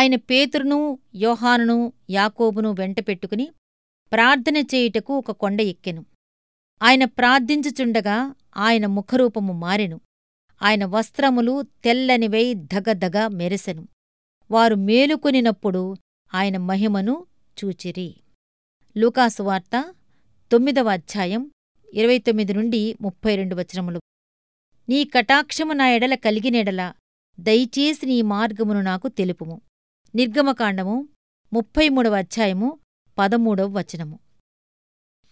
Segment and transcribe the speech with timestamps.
[0.00, 3.50] ఆయన పేతురును యోహానును యాకోబును వెంటపెట్టుకుని
[4.12, 6.06] ప్రార్థన చేయుటకు ఒక కొండ ఎక్కెను.
[6.82, 10.00] ఆయన ప్రార్థించుచుండగా ఆయన ముఖరూపము మారెను.
[10.62, 13.88] ఆయన వస్త్రములు తెల్లనివై ధగధగ మెరిసెను.
[14.50, 15.96] వారు మేలుకొనినప్పుడు
[16.34, 17.26] ఆయన మహిమను
[17.64, 18.16] చూచిరి.
[18.96, 19.94] లూకాసువార్త
[20.52, 21.50] తొమ్మిదవ అధ్యాయం
[21.94, 24.00] ఇరవై తొమ్మిది నుండి ముప్పై రెండు వచనములు.
[24.88, 26.92] నీ కటాక్షము నా ఎడల కలిగినెడల
[27.40, 29.60] దయచేసి నీ మార్గమును నాకు తెలుపుము.
[30.14, 31.08] నిర్గమకాండము
[31.52, 32.78] ముప్పై మూడవ అధ్యాయము
[33.18, 34.18] పదమూడవ వచనము.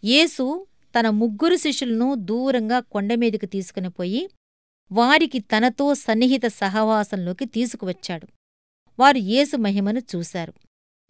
[0.04, 0.66] యేసు
[0.98, 4.30] తన ముగ్గురు శిష్యులను దూరంగా కొండమీదికి తీసుకుని పోయి
[4.92, 8.26] వారికి తనతో సన్నిహిత సహవాసంలోకి తీసుకువచ్చాడు.
[8.98, 10.54] వారు యేసు మహిమను చూశారు.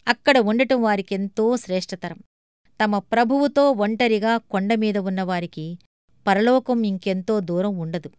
[0.08, 2.18] అక్కడ ఉండటం వారికెంతో శ్రేష్టతరం.
[2.84, 5.78] తమ ప్రభువుతో ఒంటరిగా కొండమీద ఉన్నవారికి
[6.26, 8.10] పరలోకం ఇంకెంతో దూరం ఉండదు.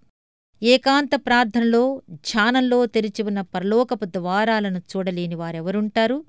[0.63, 6.25] ఏకాంత ప్రార్థనలో ధ్యానంలో తెరిచి ఉన్న పరలోకపు ద్వారాలను చూడలేని వారెవరుంటారు?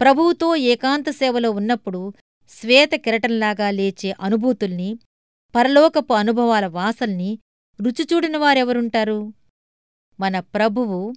[0.00, 2.12] ప్రభువుతో ఏకాంత సేవలో ఉన్నప్పుడు
[2.48, 4.98] శ్వేత కిరటంలాగా లేచే అనుభూతుల్ని
[5.54, 7.38] పరలోకపు అనుభవాల వాసల్ని
[7.82, 9.32] రుచిచూడిన వారెవరుంటారు?
[10.20, 11.12] మన ప్రభువు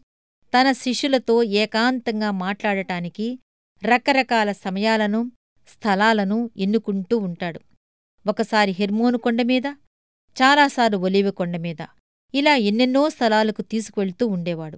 [0.58, 3.39] తన శిష్యులతో ఏకాంతంగా మాట్లాడటానికి
[3.84, 5.32] రకరకాల సమయాలను
[5.67, 7.60] స్థలాలను ఎన్నుకుంటూ ఉంటాడు.
[8.30, 9.66] ఒకసారి హెర్మోను కొండమీద
[10.42, 11.86] చాలాసార్లు ఒలివి కొండమీద.
[12.36, 14.78] ఇలా ఎన్నెన్నో స్థలాలకు తీసుకువెళ్తూ ఉండేవాడు.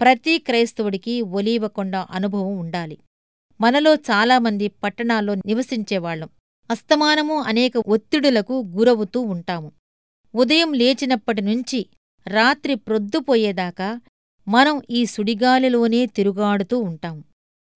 [0.00, 2.98] ప్రతి క్రైస్తవుడికి ఒలీవకొండ అనుభవం ఉండాలి.
[3.60, 6.28] మనలో చాలామంది పట్టణాల్లో నివసించేవాళ్ళం
[6.70, 9.72] అస్తమానము అనేక ఒత్తిడులకు గురవుతూ ఉంటాము.
[10.34, 11.86] ఉదయం లేచినప్పటి నుంచి
[12.26, 14.00] రాత్రి ప్రొద్దుపోయేదాకా
[14.48, 17.24] మనం ఈ సుడిగాలిలోనే తిరుగాడుతూ ఉంటాం.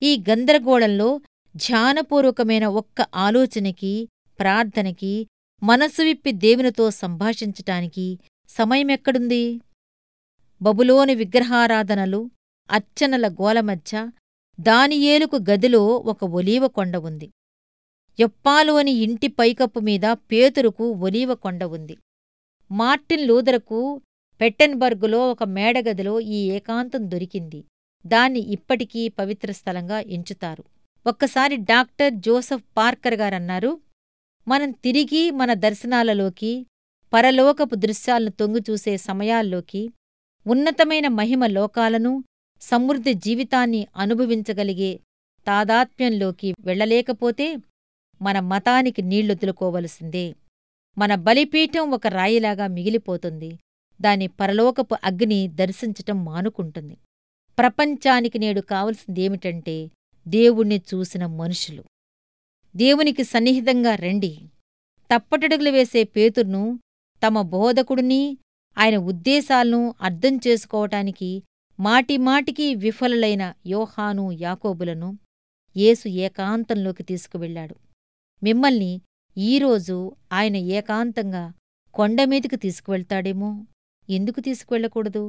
[0.02, 1.20] ఈ గందరగోళంలో
[1.56, 4.08] ధ్యానపూర్వకమైన ఒక్క ఆలోచనకి
[4.40, 5.26] ప్రార్థనకి
[5.62, 8.18] మనసు విప్పి దేవునితో సంభాషించటానికి
[8.48, 9.60] సమయమెక్కడుంది?
[10.62, 12.30] బబులోని విగ్రహారాధనలు
[12.70, 14.10] అర్చనల గోలమధ్య
[14.60, 17.30] దానియేలుకు గదిలో ఒక ఒలీవ కొండ ఉంది.
[18.20, 21.96] యొప్పాలోని ఇంటి పైకప్పు మీద పేతురుకు ఒలీవ కొండ ఉంది.
[22.72, 24.02] మార్టిన్ లూదరకు
[24.40, 27.64] పెట్టెన్బర్గులో ఒక మేడగదిలో ఈ ఏకాంతం దొరికింది.
[28.06, 30.64] దాన్ని ఇప్పటికీ పవిత్ర స్థలంగా ఎంచుతారు.
[31.06, 33.80] ఒక్కసారి డాక్టర్ జోసెఫ్ పార్కర్ గారన్నారు
[34.48, 36.66] మనం తిరిగి మన దర్శనాలలోకి
[37.12, 39.90] పరలోకపు దృశ్యాలను తొంగిచూసే సమయాల్లోకి
[40.46, 42.24] ఉన్నతమైన మహిమ లోకాలను
[42.60, 45.00] సమృద్ధి జీవితాన్ని అనుభవించగలిగే
[45.46, 47.56] తాదాత్మ్యంలోకి వెళ్ళలేకపోతే
[48.22, 50.34] మన మతానికి నీళ్ళొదులుకోవలసిందే
[50.98, 53.58] మన బలిపీఠం ఒక రాయిలాగా మిగిలిపోతుంది.
[54.00, 56.96] దాని పరలోకపు అగ్ని దర్శించటం మానుకుంటుంది.
[57.58, 59.88] ప్రపంచానికి నేడు కావలసిందేమిటంటే
[60.28, 61.84] దేవుణ్ణి చూసిన మనుషులు.
[62.76, 64.38] దేవునికి సన్నిహితంగా రండి.
[65.14, 66.78] తప్పటడుగులు వేసే పేతుర్ను
[67.24, 68.22] తమ బోధకుడిని
[68.76, 71.30] ఆయన ఉద్దేశాలను అర్థం చేసుకోవటానికి
[71.78, 75.10] మాటిమాటికి విఫలులైన యోహాను యాకోబులను
[75.76, 77.76] యేసు ఏకాంతంలోకి తీసుకువెళ్ళాడు
[78.42, 78.92] మిమ్మల్ని
[79.36, 79.96] ఈరోజు
[80.32, 81.44] ఆయన ఏకాంతంగా
[81.94, 83.50] కొండమీదికి తీసుకువెళ్తాడేమో?
[84.08, 85.24] ఎందుకు తీసుకువెళ్ళకూడదు?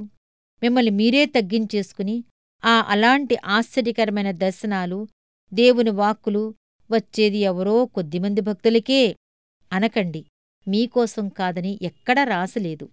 [0.61, 2.15] మిమ్మల్ని మీరే తగ్గించేసుకుని
[2.63, 4.99] ఆ అలాంటి ఆశ్చర్యకరమైన దర్శనాలు
[5.51, 6.43] దేవుని వాక్కులు
[6.89, 9.01] వచ్చేది ఎవరో కొద్దిమంది భక్తులకే
[9.71, 10.21] అనకండి.
[10.67, 12.89] మీకోసం కాదని ఎక్కడా రాసలేదు.